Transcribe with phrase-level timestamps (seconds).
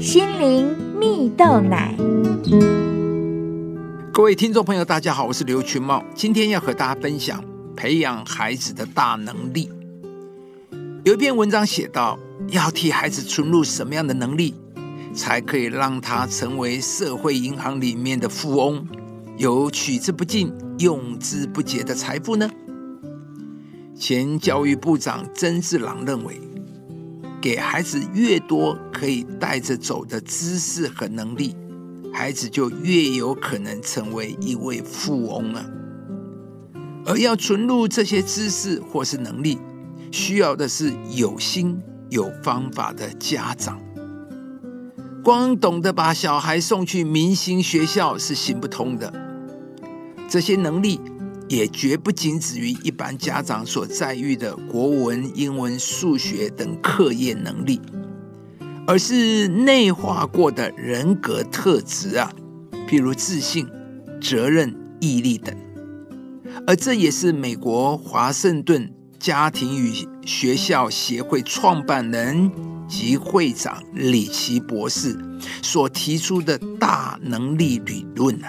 [0.00, 1.94] 心灵蜜豆奶。
[4.10, 7.44] 各位听众朋友，大家好，我是刘群茂，今天要和大家分享
[7.76, 9.70] 培养孩子的大能力。
[11.04, 12.18] 有一篇文章写到，
[12.48, 14.54] 要替孩子存入什么样的能力，
[15.12, 18.86] 才可以让他成为社会银行里面的富翁，
[19.36, 22.50] 有取之不尽、用之不竭的财富呢？
[23.94, 26.40] 前教育部长曾志郎认为。
[27.40, 31.56] 给孩子越多可以带着走的知识和能力，
[32.12, 35.64] 孩子就越有可能成为一位富翁了。
[37.06, 39.58] 而要存入这些知识或是能力，
[40.12, 41.80] 需要的是有心
[42.10, 43.80] 有方法的家长。
[45.24, 49.12] 光懂得把小孩送去明星学校是行不通的，
[50.28, 51.00] 这些能力。
[51.50, 57.80] 也绝不仅止于一般家长所在意的国文、英文、数学等课业能力，
[58.86, 62.32] 而是内化过的人格特质啊，
[62.88, 63.68] 譬如自信、
[64.22, 65.52] 责任、毅力等。
[66.68, 68.88] 而这也是美国华盛顿
[69.18, 69.92] 家庭与
[70.24, 72.48] 学校协会创办人
[72.86, 75.18] 及会长李奇博士
[75.62, 78.46] 所提出的大能力理论呢。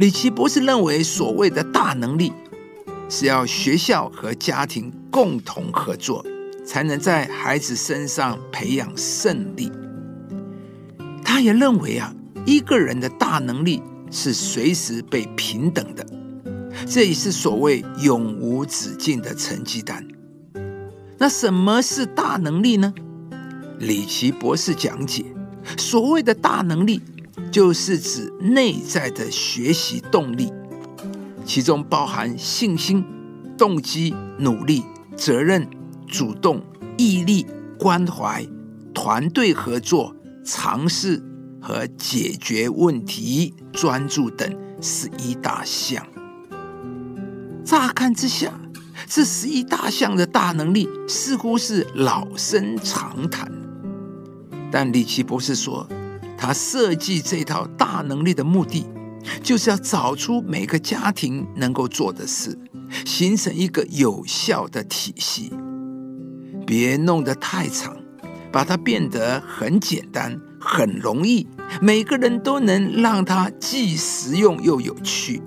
[0.00, 2.32] 李奇博士认为，所谓的大能力
[3.10, 6.24] 是要学校和家庭共同合作，
[6.64, 9.70] 才能在孩子身上培养胜利。
[11.22, 12.14] 他也认为啊，
[12.46, 16.06] 一个人的大能力是随时被平等的，
[16.86, 20.02] 这也是所谓永无止境的成绩单。
[21.18, 22.94] 那什么是大能力呢？
[23.78, 25.26] 李奇博士讲解，
[25.76, 27.02] 所谓的大能力。
[27.50, 30.52] 就是指内在的学习动力，
[31.44, 33.04] 其中包含信心、
[33.58, 34.84] 动机、努力、
[35.16, 35.68] 责任、
[36.06, 36.62] 主动、
[36.96, 37.46] 毅力、
[37.78, 38.46] 关怀、
[38.94, 41.22] 团队合作、尝试
[41.60, 44.48] 和解决问题、专注等
[44.80, 46.06] 十一大项。
[47.64, 48.52] 乍看之下，
[49.08, 53.50] 这十一大项的大能力似乎是老生常谈，
[54.70, 55.88] 但李奇博士说。
[56.40, 58.86] 他设计这套大能力的目的，
[59.42, 62.58] 就是要找出每个家庭能够做的事，
[63.04, 65.52] 形成一个有效的体系。
[66.66, 67.94] 别弄得太长，
[68.50, 71.46] 把它变得很简单、很容易，
[71.82, 75.42] 每个人都能让它既实用又有趣。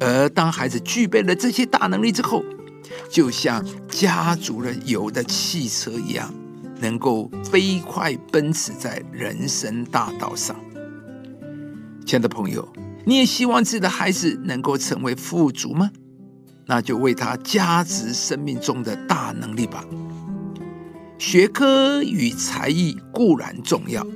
[0.00, 2.44] 而当孩子具备了这些大能力之后，
[3.08, 6.34] 就像加足了油的汽车一样。
[6.84, 10.54] 能够飞快奔驰在人生大道上，
[12.04, 12.68] 亲爱的朋友，
[13.06, 15.90] 你也希望自己的孩子能够成为富足吗？
[16.66, 19.82] 那就为他加持生命中的大能力吧。
[21.16, 24.06] 学科与才艺固然重要，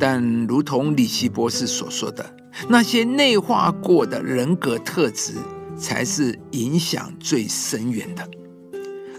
[0.00, 2.28] 但如同李奇博士所说的，
[2.68, 5.34] 那些内化过的人格特质
[5.78, 8.28] 才是影响最深远的。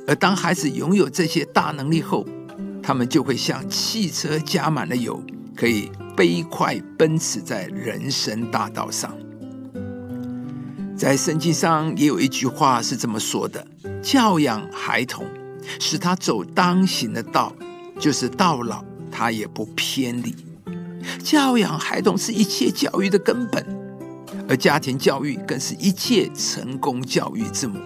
[0.05, 2.27] 而当孩子拥有这些大能力后，
[2.89, 5.23] 他们就会像汽车加满了油，
[5.55, 9.15] 可以飞快奔驰在人生大道上。
[10.97, 13.63] 在圣经上也有一句话是这么说的
[14.01, 15.23] ：“教养孩童，
[15.79, 17.55] 使他走当行的道，
[17.99, 20.35] 就是到老他也不偏离。”
[21.23, 23.63] 教养孩童是一切教育的根本，
[24.47, 27.79] 而家庭教育更是一切成功教育之母。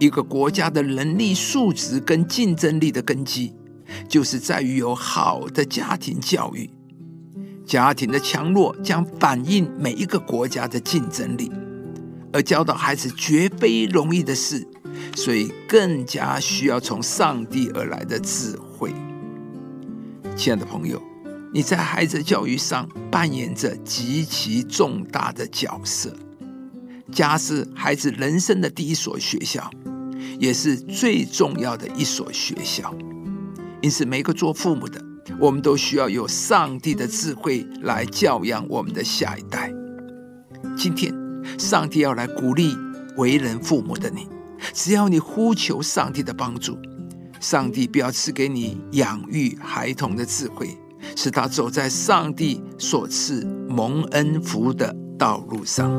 [0.00, 3.54] 一个国家的能力素质跟竞争力的根基。
[4.08, 6.70] 就是在于有好的家庭教育，
[7.64, 11.50] 家庭的强弱将反映每一个国家的竞争力，
[12.32, 14.66] 而教导孩子绝非容易的事，
[15.16, 18.92] 所以更加需要从上帝而来的智慧。
[20.36, 21.00] 亲爱的朋友，
[21.52, 26.14] 你在孩子教育上扮演着极其重大的角色，
[27.12, 29.70] 家是孩子人生的第一所学校，
[30.40, 32.92] 也是最重要的一所学校。
[33.84, 34.98] 因此，每个做父母的，
[35.38, 39.70] 我们都需要有上帝的智慧来教养我们的下一代。
[40.74, 41.14] 今天，
[41.58, 42.74] 上帝要来鼓励
[43.18, 44.26] 为人父母的你，
[44.72, 46.78] 只要你呼求上帝的帮助，
[47.40, 50.70] 上帝必要赐给你养育孩童的智慧，
[51.14, 55.92] 使他走在上帝所赐蒙恩福的道路上。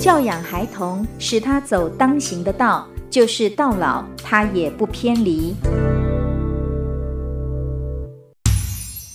[0.00, 2.88] 教养孩童，使他走当行的道。
[3.10, 5.52] 就是到老他也不偏离。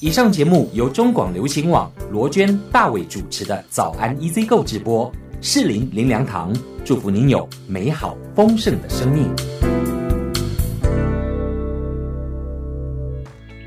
[0.01, 5.09] 以上节目由中广流行网罗娟、大伟主持的《早安 EZ 购》直播，
[5.41, 6.53] 适林林良堂
[6.83, 9.33] 祝福您有美好丰盛的生命。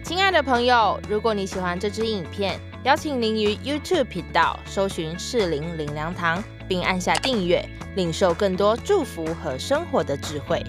[0.04, 7.66] 亲爱的朋友，如果你喜欢这支影片，邀请您于 YouTube 频道搜寻适林林良堂，并按下订阅。
[7.98, 10.62] 领受更多祝福和生活的智慧。